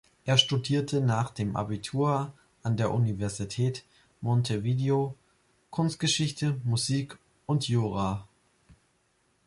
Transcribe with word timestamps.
Er 0.25 0.39
studierte 0.39 0.99
nach 0.99 1.29
dem 1.29 1.55
Abitur 1.55 2.33
an 2.63 2.75
der 2.75 2.89
Universität 2.91 3.85
Montevideo 4.21 5.13
Kunstgeschichte, 5.69 6.59
Musik 6.65 7.19
und 7.45 7.67
Jura. 7.67 8.27